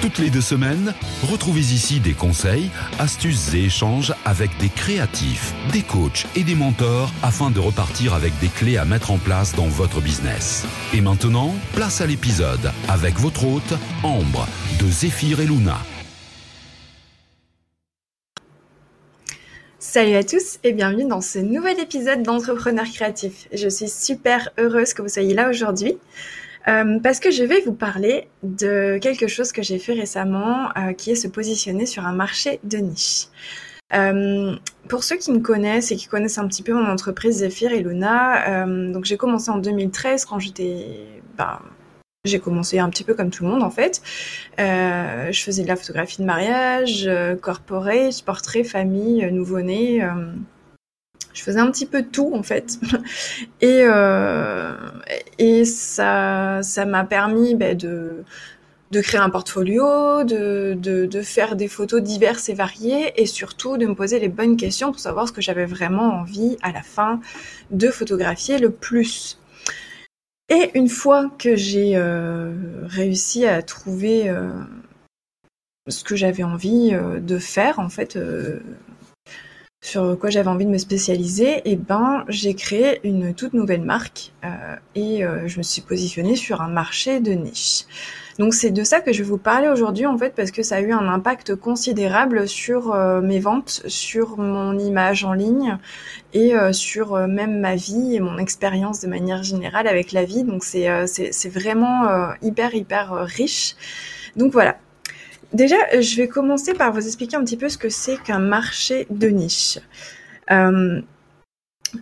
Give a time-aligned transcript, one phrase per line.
[0.00, 0.94] Toutes les deux semaines,
[1.30, 7.12] retrouvez ici des conseils, astuces et échanges avec des créatifs, des coachs et des mentors
[7.22, 10.64] afin de repartir avec des clés à mettre en place dans votre business.
[10.94, 14.48] Et maintenant, place à l'épisode avec votre hôte, Ambre,
[14.80, 15.76] de Zéphyr et Luna.
[19.78, 23.48] Salut à tous et bienvenue dans ce nouvel épisode d'Entrepreneurs créatifs.
[23.52, 25.98] Je suis super heureuse que vous soyez là aujourd'hui.
[26.68, 30.92] Euh, parce que je vais vous parler de quelque chose que j'ai fait récemment, euh,
[30.92, 33.26] qui est se positionner sur un marché de niche.
[33.92, 34.54] Euh,
[34.88, 37.80] pour ceux qui me connaissent et qui connaissent un petit peu mon entreprise Zephyr et
[37.80, 40.86] Luna, donc j'ai commencé en 2013 quand j'étais,
[41.36, 41.60] bah,
[42.24, 44.00] j'ai commencé un petit peu comme tout le monde en fait.
[44.58, 47.10] je faisais de la photographie de mariage,
[47.42, 50.04] corporate, portrait, famille, nouveau-né
[51.32, 52.78] je faisais un petit peu tout en fait
[53.60, 54.74] et euh,
[55.64, 63.12] ça m'a permis ben, de créer un portfolio, de, faire des photos diverses et variées
[63.20, 66.56] et surtout de me poser les bonnes questions pour savoir ce que j'avais vraiment envie
[66.62, 67.20] à la fin
[67.70, 69.38] de photographier le plus.
[70.48, 72.52] Et une fois que j'ai euh,
[72.86, 74.50] réussi à trouver euh,
[75.86, 78.18] ce que j'avais envie de faire, en fait,
[79.82, 83.80] sur quoi j'avais envie de me spécialiser, et eh ben j'ai créé une toute nouvelle
[83.80, 87.86] marque euh, et euh, je me suis positionnée sur un marché de niche.
[88.38, 90.76] Donc c'est de ça que je vais vous parler aujourd'hui en fait parce que ça
[90.76, 95.78] a eu un impact considérable sur euh, mes ventes, sur mon image en ligne
[96.34, 100.44] et sur même ma vie et mon expérience de manière générale avec la vie.
[100.44, 103.74] Donc c'est c'est vraiment hyper hyper riche.
[104.36, 104.78] Donc voilà,
[105.52, 109.06] Déjà, je vais commencer par vous expliquer un petit peu ce que c'est qu'un marché
[109.10, 109.78] de niche.
[110.50, 111.00] Euh,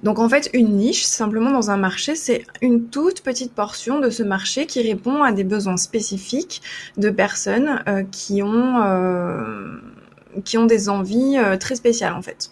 [0.02, 4.10] donc en fait, une niche, simplement dans un marché, c'est une toute petite portion de
[4.10, 6.60] ce marché qui répond à des besoins spécifiques
[6.98, 9.78] de personnes euh, qui, ont, euh,
[10.44, 12.50] qui ont des envies très spéciales en fait.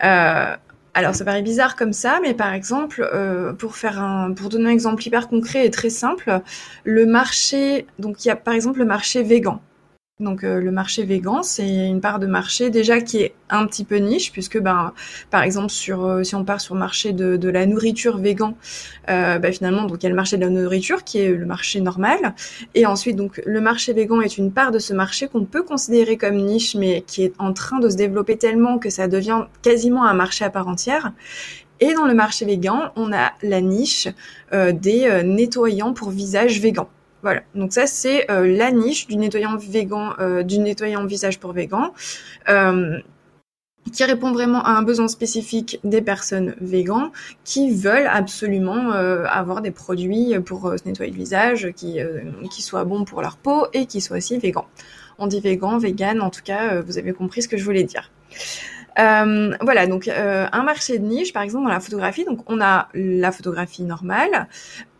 [0.00, 3.02] alors ça paraît bizarre comme ça, mais par exemple,
[3.58, 6.42] pour faire un, pour donner un exemple hyper concret et très simple,
[6.84, 9.62] le marché, donc il y a par exemple le marché végan.
[10.22, 13.84] Donc euh, le marché végan, c'est une part de marché déjà qui est un petit
[13.84, 14.92] peu niche, puisque ben,
[15.30, 18.56] par exemple euh, si on part sur le marché de, de la nourriture végan,
[19.10, 21.44] euh, ben, finalement donc il y a le marché de la nourriture qui est le
[21.44, 22.34] marché normal,
[22.74, 26.16] et ensuite donc le marché végan est une part de ce marché qu'on peut considérer
[26.16, 30.04] comme niche, mais qui est en train de se développer tellement que ça devient quasiment
[30.04, 31.12] un marché à part entière.
[31.80, 34.06] Et dans le marché végan, on a la niche
[34.52, 36.88] des nettoyants pour visage végan.
[37.22, 41.52] Voilà, donc ça c'est euh, la niche du nettoyant végan, euh, du nettoyant visage pour
[41.52, 41.92] végan,
[42.48, 42.98] euh,
[43.92, 47.10] qui répond vraiment à un besoin spécifique des personnes véganes
[47.44, 51.98] qui veulent absolument avoir des produits pour se nettoyer le visage, qui,
[52.48, 54.68] qui soient bons pour leur peau et qui soient aussi végans.
[55.18, 58.12] On dit végan, vegan, en tout cas, vous avez compris ce que je voulais dire.
[58.96, 63.32] Voilà, donc un marché de niche, par exemple dans la photographie, donc on a la
[63.32, 64.46] photographie normale,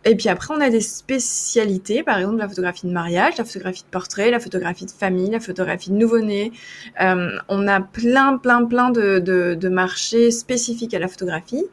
[0.04, 3.82] et puis après, on a des spécialités, par exemple la photographie de mariage, la photographie
[3.82, 6.52] de portrait, la photographie de famille, la photographie de nouveau-né.
[7.00, 11.64] Euh, on a plein, plein, plein de, de, de, marchés spécifiques à la photographie.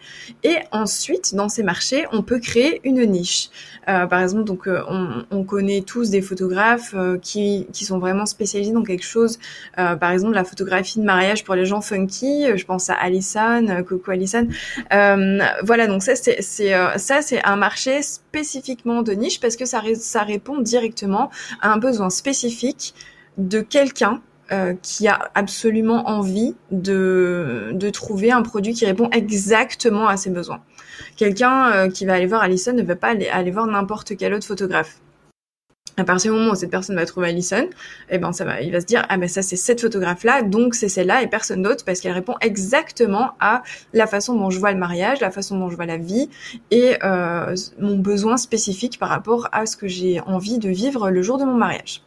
[0.44, 3.50] Et ensuite, dans ces marchés, on peut créer une niche.
[3.88, 7.98] Euh, par exemple, donc euh, on, on, connaît tous des photographes euh, qui, qui sont
[7.98, 9.40] vraiment spécialisés dans quelque chose.
[9.80, 12.46] Euh, par exemple, la photographie de mariage pour les gens funky.
[12.56, 14.48] Je pense à Alison, Coco Alison.
[14.92, 20.24] voilà, donc ça, c'est ça, c'est un marché spécifiquement de niche parce que ça, ça
[20.24, 21.30] répond directement
[21.62, 22.94] à un besoin spécifique
[23.38, 24.22] de quelqu'un
[24.52, 30.62] euh, qui a absolument envie de, trouver un produit qui répond exactement à ses besoins.
[31.18, 34.48] Quelqu'un euh, qui va aller voir Alison ne va pas aller voir n'importe quel autre
[34.48, 35.00] photographe
[36.00, 37.68] à partir du moment où cette personne va trouver Alison,
[38.10, 40.42] eh ben ça va, il va se dire ah ben ça c'est cette photographe là,
[40.42, 43.64] donc c'est celle-là et personne d'autre parce qu'elle répond exactement à
[43.94, 46.30] la façon dont je vois le mariage, la façon dont je vois la vie
[46.72, 51.22] et euh, mon besoin spécifique par rapport à ce que j'ai envie de vivre le
[51.22, 52.02] jour de mon mariage.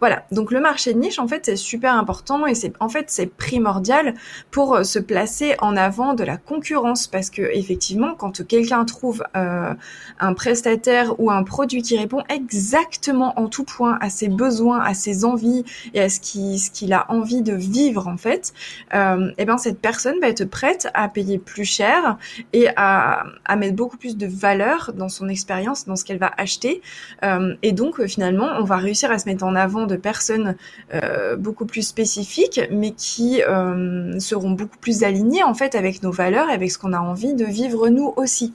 [0.00, 3.06] Voilà, donc le marché de niche, en fait, c'est super important et c'est en fait
[3.08, 4.14] c'est primordial
[4.50, 9.24] pour euh, se placer en avant de la concurrence parce que effectivement, quand quelqu'un trouve
[9.36, 9.72] euh,
[10.20, 14.94] un prestataire ou un produit qui répond exactement en tout point à ses besoins, à
[14.94, 15.64] ses envies
[15.94, 18.52] et à ce qu'il ce qu'il a envie de vivre en fait,
[18.94, 22.16] euh, et eh ben cette personne va être prête à payer plus cher
[22.52, 26.32] et à, à mettre beaucoup plus de valeur dans son expérience, dans ce qu'elle va
[26.36, 26.82] acheter.
[27.24, 30.56] Euh, et donc finalement, on va réussir à se mettre en avant de personnes
[30.94, 36.10] euh, beaucoup plus spécifiques, mais qui euh, seront beaucoup plus alignées en fait avec nos
[36.10, 38.54] valeurs, avec ce qu'on a envie de vivre nous aussi.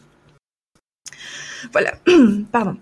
[1.71, 1.93] Voilà,
[2.51, 2.77] pardon.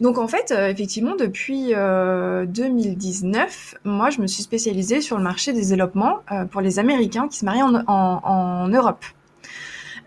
[0.00, 5.52] Donc en fait, euh, effectivement, depuis 2019, moi, je me suis spécialisée sur le marché
[5.52, 6.20] des développements
[6.50, 9.04] pour les Américains qui se marient en Europe.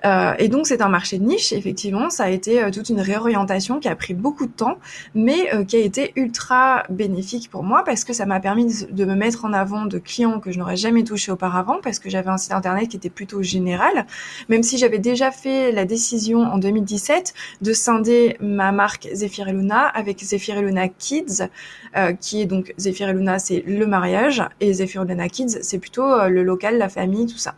[0.05, 2.99] Euh, et donc c'est un marché de niche, effectivement, ça a été euh, toute une
[2.99, 4.77] réorientation qui a pris beaucoup de temps,
[5.15, 9.05] mais euh, qui a été ultra bénéfique pour moi parce que ça m'a permis de,
[9.05, 12.29] me mettre en avant de clients que je n'aurais jamais touché auparavant parce que j'avais
[12.29, 14.05] un site internet qui était plutôt général,
[14.49, 19.53] même si j'avais déjà fait la décision en 2017 de scinder ma marque Zephyr et
[19.53, 21.43] Luna avec Zephyr et Luna Kids,
[22.19, 25.79] qui est donc Zephyr et Luna c'est le mariage et Zephyr et Luna Kids c'est
[25.79, 27.55] plutôt le local, la famille, tout ça.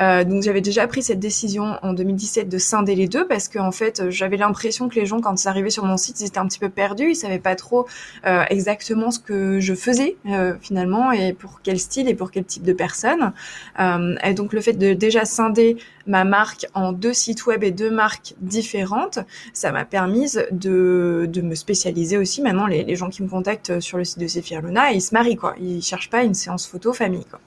[0.00, 3.58] Euh, donc j'avais déjà pris cette décision en 2017 de scinder les deux parce que
[3.58, 6.38] en fait j'avais l'impression que les gens quand ils arrivaient sur mon site ils étaient
[6.38, 7.86] un petit peu perdus, ils savaient pas trop
[8.26, 12.44] euh, exactement ce que je faisais euh, finalement et pour quel style et pour quel
[12.44, 13.32] type de personne.
[13.80, 17.70] Euh, et donc le fait de déjà scinder ma marque en deux sites web et
[17.70, 19.18] deux marques différentes,
[19.52, 22.42] ça m'a permis de, de me spécialiser aussi.
[22.42, 25.14] Maintenant les, les gens qui me contactent sur le site de Sephir Luna, ils se
[25.14, 27.40] marient quoi, ils cherchent pas une séance photo famille quoi.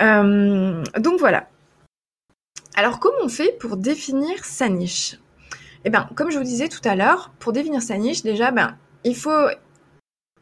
[0.00, 1.48] Euh, donc voilà.
[2.74, 5.18] Alors comment on fait pour définir sa niche?
[5.84, 8.76] Eh bien, comme je vous disais tout à l'heure, pour définir sa niche, déjà, ben,
[9.04, 9.48] il faut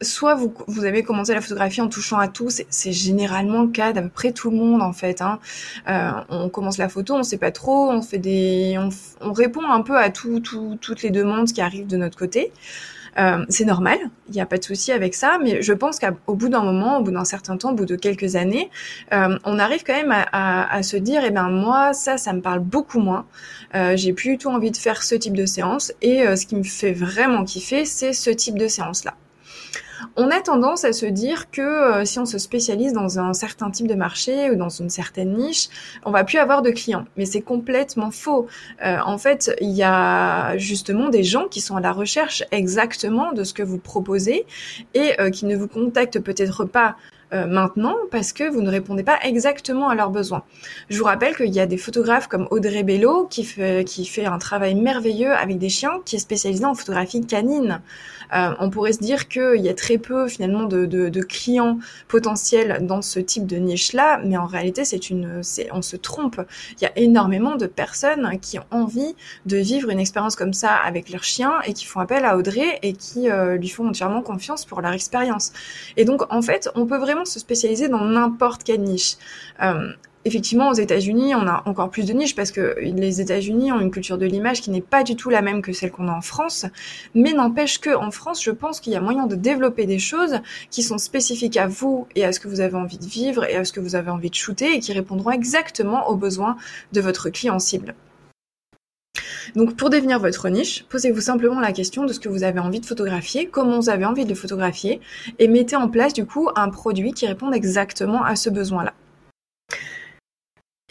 [0.01, 4.01] soit vous, avez commencé la photographie en touchant à tout, c'est généralement le cas d'à
[4.01, 5.21] peu près tout le monde en fait.
[5.21, 5.39] Hein.
[5.87, 8.89] Euh, on commence la photo, on sait pas trop, on fait des, on,
[9.21, 12.51] on répond un peu à tout, toutes les demandes qui arrivent de notre côté.
[13.17, 13.97] Euh, c'est normal,
[14.27, 16.99] il n'y a pas de souci avec ça, mais je pense qu'au bout d'un moment,
[16.99, 18.69] au bout d'un certain temps, au bout de quelques années,
[19.13, 22.59] euh, on arrive quand même à, se dire, eh ben moi, ça, ça me parle
[22.59, 23.25] beaucoup moins.
[23.73, 26.55] Euh, j'ai plus du tout envie de faire ce type de séance, et ce qui
[26.55, 29.13] me fait vraiment kiffer, c'est ce type de séance-là.
[30.15, 33.71] On a tendance à se dire que euh, si on se spécialise dans un certain
[33.71, 35.69] type de marché ou dans une certaine niche,
[36.03, 37.05] on va plus avoir de clients.
[37.17, 38.47] Mais c'est complètement faux.
[38.85, 43.31] Euh, en fait, il y a justement des gens qui sont à la recherche exactement
[43.33, 44.45] de ce que vous proposez
[44.93, 46.95] et euh, qui ne vous contactent peut-être pas
[47.33, 50.43] euh, maintenant parce que vous ne répondez pas exactement à leurs besoins.
[50.89, 54.25] Je vous rappelle qu'il y a des photographes comme Audrey Bello qui fait, qui fait
[54.25, 57.81] un travail merveilleux avec des chiens, qui est spécialisé en photographie canine.
[58.33, 61.79] Euh, on pourrait se dire qu'il y a très peu finalement de, de, de, clients
[62.07, 66.41] potentiels dans ce type de niche-là, mais en réalité, c'est une, c'est, on se trompe.
[66.79, 70.73] Il y a énormément de personnes qui ont envie de vivre une expérience comme ça
[70.73, 74.21] avec leurs chiens et qui font appel à Audrey et qui euh, lui font entièrement
[74.21, 75.51] confiance pour leur expérience.
[75.97, 79.15] Et donc, en fait, on peut vraiment se spécialiser dans n'importe quelle niche.
[79.61, 79.93] Euh,
[80.25, 83.91] effectivement, aux États-Unis, on a encore plus de niches parce que les États-Unis ont une
[83.91, 86.21] culture de l'image qui n'est pas du tout la même que celle qu'on a en
[86.21, 86.65] France.
[87.13, 90.39] Mais n'empêche que en France, je pense qu'il y a moyen de développer des choses
[90.71, 93.55] qui sont spécifiques à vous et à ce que vous avez envie de vivre et
[93.55, 96.57] à ce que vous avez envie de shooter et qui répondront exactement aux besoins
[96.91, 97.93] de votre client cible.
[99.55, 102.79] Donc pour définir votre niche, posez-vous simplement la question de ce que vous avez envie
[102.79, 105.01] de photographier, comment vous avez envie de le photographier,
[105.39, 108.93] et mettez en place du coup un produit qui réponde exactement à ce besoin-là.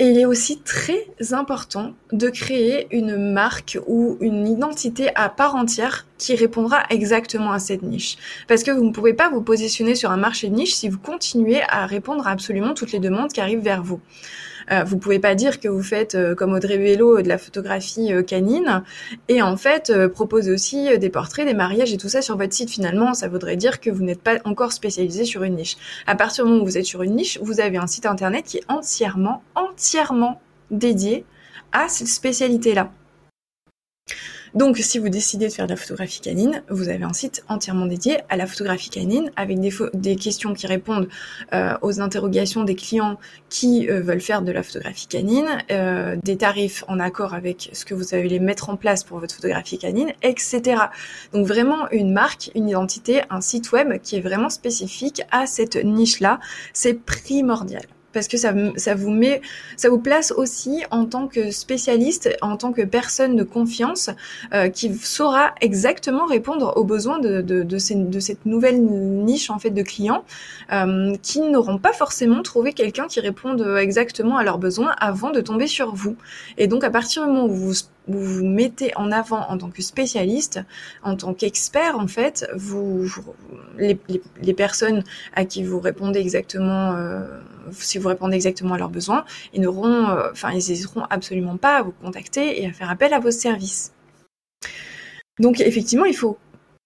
[0.01, 5.55] Et il est aussi très important de créer une marque ou une identité à part
[5.55, 8.17] entière qui répondra exactement à cette niche.
[8.49, 10.99] Parce que vous ne pouvez pas vous positionner sur un marché de niche si vous
[10.99, 14.01] continuez à répondre à absolument toutes les demandes qui arrivent vers vous.
[14.71, 18.13] Euh, vous pouvez pas dire que vous faites euh, comme Audrey Vélo de la photographie
[18.13, 18.83] euh, canine
[19.29, 22.71] et en fait proposer aussi des portraits, des mariages et tout ça sur votre site.
[22.71, 25.77] Finalement, ça voudrait dire que vous n'êtes pas encore spécialisé sur une niche.
[26.07, 28.45] À partir du moment où vous êtes sur une niche, vous avez un site internet
[28.45, 30.41] qui est entièrement, entièrement
[30.71, 31.25] dédié
[31.73, 32.91] à cette spécialité-là.
[34.55, 37.87] Donc, si vous décidez de faire de la photographie canine, vous avez un site entièrement
[37.87, 41.09] dédié à la photographie canine avec des, questions qui répondent
[41.53, 43.19] euh, aux interrogations des clients
[43.49, 47.85] qui euh, veulent faire de la photographie canine, euh, des tarifs en accord avec ce
[47.85, 50.83] que vous allez mettre en place pour votre photographie canine, etc.
[51.33, 55.77] Donc, vraiment une marque, une identité, un site web qui est vraiment spécifique à cette
[55.77, 56.39] niche-là,
[56.73, 57.83] c'est primordial.
[58.15, 59.43] Parce que ça, vous met,
[59.77, 64.11] ça vous place aussi en tant que spécialiste, en tant que personne de confiance
[64.55, 70.25] euh, qui saura exactement répondre aux besoins de cette nouvelle niche en fait de clients
[70.73, 75.41] euh, qui n'auront pas forcément trouvé quelqu'un qui réponde exactement à leurs besoins avant de
[75.41, 76.17] tomber sur vous.
[76.57, 77.75] Et donc à partir du moment où vous
[78.07, 80.61] vous vous mettez en avant en tant que spécialiste,
[81.03, 83.07] en tant qu'expert en fait, vous,
[83.79, 85.03] les, personnes
[85.35, 87.27] à qui vous répondez exactement euh,
[87.73, 91.79] si vous répondez exactement à leurs besoins, ils n'auront, euh, enfin, ils n'hésiteront absolument pas
[91.79, 93.93] à vous contacter et à faire appel à vos services.
[95.41, 96.39] Donc, effectivement, il faut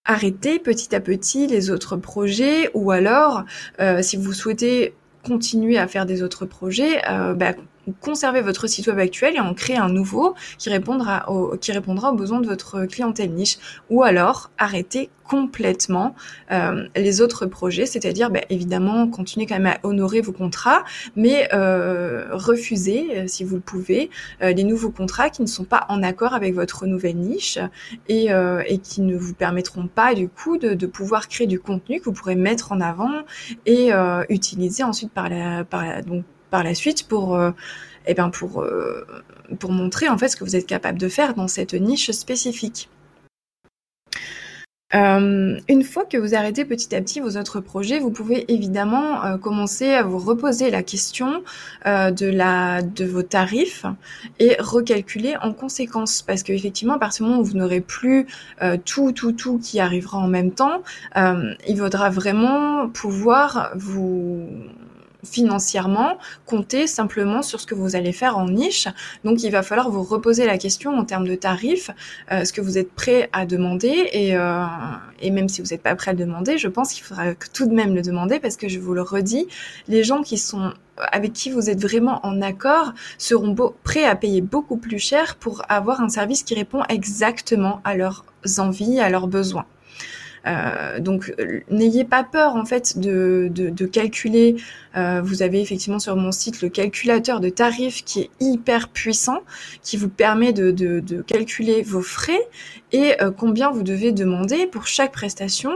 [0.04, 3.44] arrêter petit à petit les autres projets ou alors,
[3.80, 7.54] euh, si vous souhaitez continuer à faire des autres projets, euh, bah,
[8.00, 11.26] conserver votre site web actuel et en créer un nouveau qui répondra,
[11.61, 13.59] qui répondra aux besoins de votre clientèle niche.
[13.90, 16.16] Ou alors arrêter complètement
[16.50, 21.49] euh, les autres projets, c'est-à-dire bah, évidemment continuer quand même à honorer vos contrats, mais
[21.52, 24.11] euh, refuser, euh, si vous le pouvez,
[24.42, 27.59] euh, les nouveaux contrats qui ne sont pas en accord avec votre nouvelle niche
[28.09, 31.61] et, euh, et qui ne vous permettront pas du coup de, de, pouvoir créer du
[31.61, 33.11] contenu que vous pourrez mettre en avant
[33.66, 37.50] et euh, utiliser ensuite par la, par la, donc par la suite pour euh,
[38.07, 39.07] eh ben pour euh,
[39.59, 42.88] pour montrer en fait ce que vous êtes capable de faire dans cette niche spécifique.
[44.95, 49.37] Euh, une fois que vous arrêtez petit à petit vos autres projets, vous pouvez évidemment
[49.37, 51.43] commencer à vous reposer la question
[51.85, 53.85] de la de vos tarifs
[54.38, 58.26] et recalculer en conséquence, parce qu'effectivement à partir du moment où vous n'aurez plus
[58.87, 60.83] tout tout tout qui arrivera en même temps,
[61.14, 64.49] il faudra vraiment pouvoir vous
[65.30, 68.88] financièrement, compter simplement sur ce que vous allez faire en niche.
[69.25, 71.90] Donc il va falloir vous reposer la question en termes de tarifs,
[72.32, 74.64] euh, ce que vous êtes prêt à demander et, euh,
[75.20, 77.66] et même si vous n'êtes pas prêt à le demander, je pense qu'il faudra tout
[77.66, 79.47] de même le demander parce que je vous le redis,
[79.88, 80.73] les gens qui sont
[81.12, 83.54] avec qui vous êtes vraiment en accord seront
[83.85, 88.25] prêts à payer beaucoup plus cher pour avoir un service qui répond exactement à leurs
[88.58, 89.66] envies, à leurs besoins.
[90.47, 91.35] Euh, donc
[91.68, 94.56] n'ayez pas peur en fait de, de, de calculer.
[94.99, 99.40] Euh, vous avez effectivement sur mon site le calculateur de tarifs qui est hyper puissant,
[99.83, 102.40] qui vous permet de, de, de calculer vos frais
[102.93, 105.71] et euh, combien vous devez demander pour chaque prestation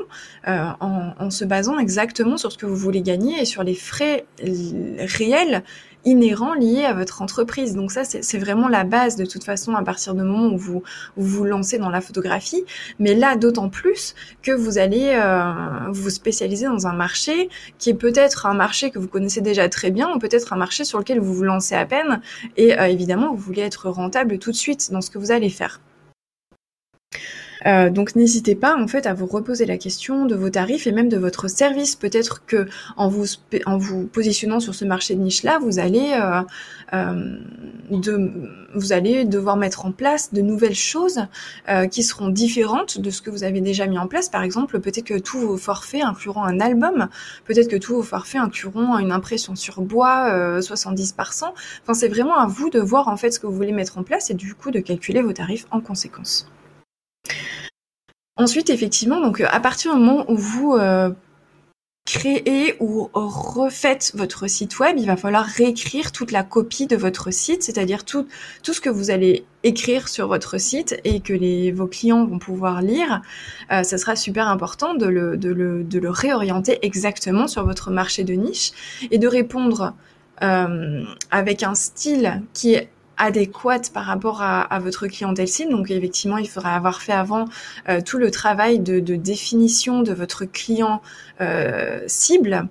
[0.49, 3.75] euh, en, en se basant exactement sur ce que vous voulez gagner et sur les
[3.75, 5.63] frais réels
[6.05, 7.75] inhérents liés à votre entreprise.
[7.75, 10.83] Donc ça, c'est vraiment la base de toute façon à partir du moment où vous
[11.17, 12.65] où vous lancez dans la photographie.
[12.99, 15.53] Mais là, d'autant plus que vous allez euh,
[15.91, 17.49] vous spécialiser dans un marché
[17.79, 20.85] qui est peut-être un marché que vous connaissez déjà très bien ou peut-être un marché
[20.85, 22.21] sur lequel vous vous lancez à peine.
[22.57, 25.51] Et euh, évidemment, vous voulez être rentable tout de suite dans ce que vous allez
[25.51, 25.81] faire.
[27.67, 30.93] Euh, donc n'hésitez pas en fait à vous reposer la question de vos tarifs et
[30.93, 31.97] même de votre service.
[31.97, 32.67] Peut-être que
[32.97, 33.27] en vous
[33.67, 36.43] en vous positionnant sur ce marché de niche là, vous allez euh,
[36.95, 37.37] euh,
[37.91, 38.31] de,
[38.75, 41.27] vous allez devoir mettre en place de nouvelles choses
[41.69, 44.29] euh, qui seront différentes de ce que vous avez déjà mis en place.
[44.29, 47.09] Par exemple, peut-être que tous vos forfaits incluront un album,
[47.45, 51.55] peut-être que tous vos forfaits incluront une impression sur bois 70 par 100.
[51.83, 54.03] Enfin, c'est vraiment à vous de voir en fait ce que vous voulez mettre en
[54.03, 56.47] place et du coup de calculer vos tarifs en conséquence.
[58.37, 61.11] Ensuite, effectivement, donc à partir du moment où vous euh,
[62.07, 67.31] créez ou refaites votre site web, il va falloir réécrire toute la copie de votre
[67.31, 68.27] site, c'est-à-dire tout,
[68.63, 73.21] ce que vous allez écrire sur votre site et que vos clients vont pouvoir lire.
[73.71, 78.73] Euh, ça sera super important de le réorienter exactement sur votre marché de niche
[79.11, 79.95] et de répondre
[80.43, 85.71] euh, avec un style qui est adéquate par rapport à, votre clientèle cible.
[85.71, 87.47] Donc effectivement, il faudra avoir fait avant
[87.89, 91.03] euh, tout le travail de, de, définition de votre client
[91.41, 92.69] euh, cible.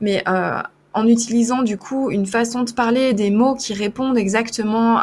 [0.00, 0.60] Mais euh,
[0.94, 5.02] en utilisant du coup une façon de parler, des mots qui répondent exactement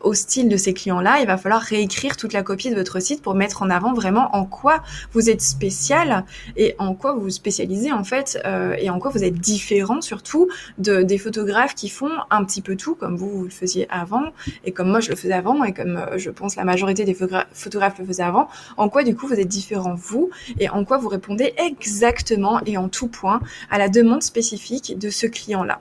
[0.00, 3.22] au style de ces clients-là, il va falloir réécrire toute la copie de votre site
[3.22, 4.82] pour mettre en avant vraiment en quoi
[5.12, 6.24] vous êtes spécial
[6.56, 10.00] et en quoi vous vous spécialisez en fait euh, et en quoi vous êtes différent
[10.00, 10.48] surtout
[10.78, 14.24] de, des photographes qui font un petit peu tout comme vous, vous le faisiez avant
[14.64, 17.14] et comme moi je le faisais avant et comme euh, je pense la majorité des
[17.14, 20.98] photographes le faisaient avant, en quoi du coup vous êtes différent vous et en quoi
[20.98, 25.80] vous répondez exactement et en tout point à la demande spécifique de ce client-là.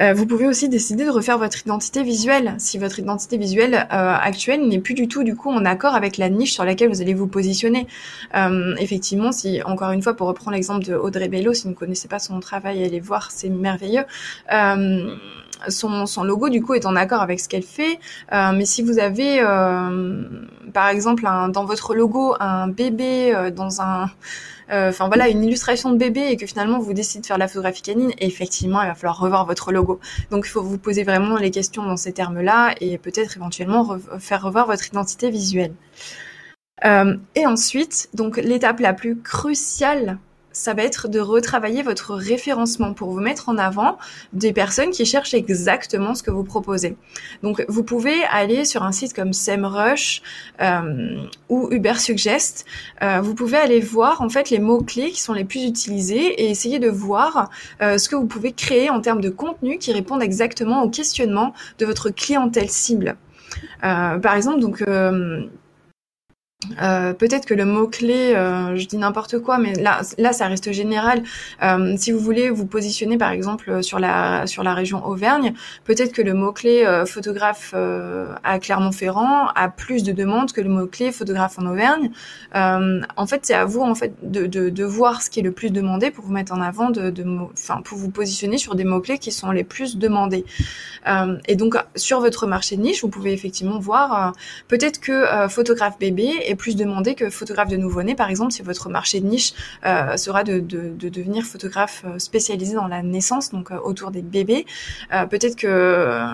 [0.00, 4.14] Euh, vous pouvez aussi décider de refaire votre identité visuelle si votre identité visuelle euh,
[4.14, 7.02] actuelle n'est plus du tout du coup en accord avec la niche sur laquelle vous
[7.02, 7.86] allez vous positionner.
[8.34, 11.74] Euh, effectivement, si encore une fois pour reprendre l'exemple de Audrey Bello, si vous ne
[11.74, 14.04] connaissez pas son travail, allez voir, c'est merveilleux.
[15.68, 17.98] Son, logo du coup est en accord avec ce qu'elle fait.
[18.32, 19.40] Mais si vous avez,
[20.72, 24.10] par exemple dans votre logo un bébé dans un
[24.70, 27.82] enfin voilà, une illustration de bébé et que finalement vous décidez de faire la photographie
[27.82, 30.00] canine, effectivement, il va falloir revoir votre logo.
[30.30, 34.42] Donc il faut vous poser vraiment les questions dans ces termes-là et peut-être éventuellement faire
[34.42, 35.74] revoir votre identité visuelle.
[36.84, 40.18] et ensuite, donc l'étape la plus cruciale
[40.52, 43.98] ça va être de retravailler votre référencement pour vous mettre en avant
[44.32, 46.96] des personnes qui cherchent exactement ce que vous proposez.
[47.42, 50.22] Donc, vous pouvez aller sur un site comme SEMrush
[50.60, 52.64] euh, ou Ubersuggest.
[53.02, 56.42] Euh, vous pouvez aller voir en fait les mots clés qui sont les plus utilisés
[56.42, 57.50] et essayer de voir
[57.82, 61.54] euh, ce que vous pouvez créer en termes de contenu qui répondent exactement au questionnement
[61.78, 63.16] de votre clientèle cible.
[63.84, 64.82] Euh, par exemple, donc
[66.82, 70.46] euh, euh, peut-être que le mot-clé, euh, je dis n'importe quoi, mais là, là, ça
[70.46, 71.22] reste général.
[71.62, 76.12] Euh, si vous voulez vous positionner, par exemple, sur la, sur la région Auvergne, peut-être
[76.12, 81.66] que le mot-clé photographe à Clermont-Ferrand a plus de demandes que le mot-clé photographe en
[81.66, 82.10] Auvergne.
[82.54, 85.52] en fait, c'est à vous, en fait, de, de, de, voir ce qui est le
[85.52, 88.84] plus demandé pour vous mettre en avant, de, de enfin, pour vous positionner sur des
[88.84, 90.44] mots-clés qui sont les plus demandés.
[91.46, 94.32] et donc, sur votre marché de niche, vous pouvez effectivement voir,
[94.68, 98.88] peut-être que photographe bébé est plus demandé que photographe de nouveau-né, par exemple, si votre
[98.88, 99.52] marché de niche
[99.86, 104.66] euh, sera de, devenir photographe euh, spécialisé dans la naissance, donc euh, autour des bébés.
[105.30, 106.26] Peut-être que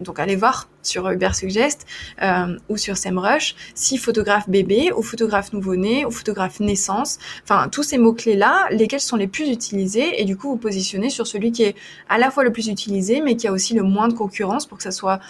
[0.00, 1.86] donc allez voir sur Ubersuggest
[2.22, 7.82] euh, ou sur SEMrush, si photographe bébé ou photographe nouveau-né ou photographe naissance, enfin tous
[7.82, 11.64] ces mots-clés-là, lesquels sont les plus utilisés et du coup vous positionnez sur celui qui
[11.64, 11.74] est
[12.08, 14.78] à la fois le plus utilisé mais qui a aussi le moins de concurrence pour
[14.78, 15.20] que ça soit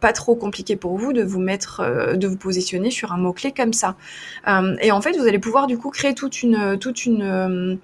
[0.00, 3.71] pas trop compliqué pour vous de vous mettre, de vous positionner sur un mot-clé comme
[3.72, 3.96] ça.
[4.48, 7.76] Euh, et en fait vous allez pouvoir du coup créer toute une, toute une euh,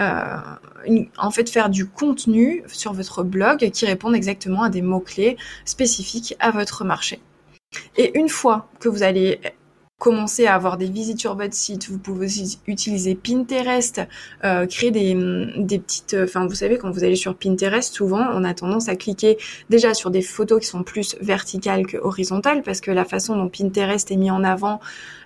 [0.00, 5.36] euh, en fait faire du contenu sur votre blog qui répondent exactement à des mots-clés
[5.64, 7.20] spécifiques à votre marché.
[7.96, 9.40] Et une fois que vous allez
[9.98, 14.02] commencer à avoir des visites sur votre site, vous pouvez aussi utiliser Pinterest,
[14.44, 15.14] euh, créer des,
[15.56, 16.16] des petites...
[16.22, 19.38] Enfin, vous savez, quand vous allez sur Pinterest, souvent, on a tendance à cliquer
[19.70, 23.48] déjà sur des photos qui sont plus verticales que horizontales, parce que la façon dont
[23.48, 24.80] Pinterest est mis en avant,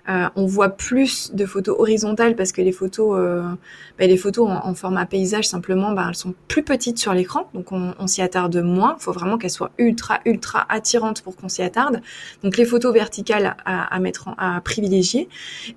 [0.09, 3.43] euh, on voit plus de photos horizontales parce que les photos, euh,
[3.99, 7.71] bah, les photos en, format paysage simplement, bah, elles sont plus petites sur l'écran, donc
[7.71, 8.95] on, s'y attarde moins.
[8.99, 12.01] Il faut vraiment qu'elles soient ultra ultra attirantes pour qu'on s'y attarde.
[12.43, 15.29] Donc les photos verticales à, mettre à privilégier.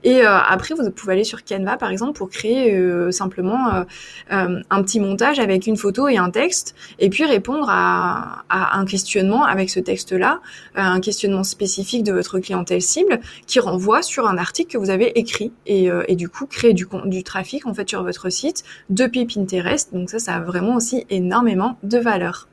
[0.02, 2.74] Et euh, après, vous pouvez aller sur Canva par exemple pour créer
[3.10, 3.84] simplement
[4.30, 9.44] un petit montage avec une photo et un texte, et puis répondre à, un questionnement
[9.44, 10.40] avec ce texte-là,
[10.74, 15.18] un questionnement spécifique de votre clientèle cible qui renvoie sur un article que vous avez
[15.18, 19.26] écrit et, euh, du coup créer du, du trafic en fait sur votre site depuis
[19.26, 19.92] Pinterest.
[19.92, 22.48] Donc ça, ça a vraiment aussi énormément de valeur.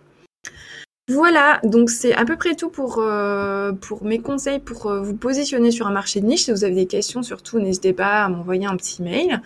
[1.08, 5.16] Voilà, donc c'est à peu près tout pour, euh, pour mes conseils pour euh, vous
[5.16, 6.46] positionner sur un marché de niche.
[6.46, 9.42] Si vous avez des questions, surtout, n'hésitez pas à m'envoyer un petit mail.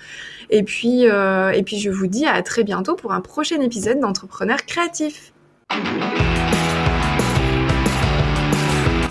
[0.52, 4.66] Et puis, et puis, je vous dis à très bientôt pour un prochain épisode d'Entrepreneurs
[4.66, 5.34] créatifs.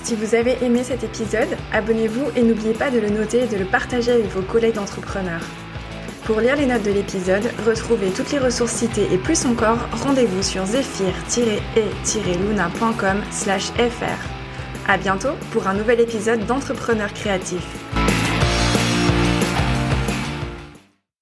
[0.04, 3.56] Si vous avez aimé cet épisode, abonnez-vous et n'oubliez pas de le noter et de
[3.56, 5.40] le partager avec vos collègues d'entrepreneurs.
[6.24, 10.42] Pour lire les notes de l'épisode, retrouvez toutes les ressources citées et plus encore, rendez-vous
[10.42, 14.28] sur zephyr-e-luna.com fr.
[14.86, 18.03] À bientôt pour un nouvel épisode d'Entrepreneurs créatifs.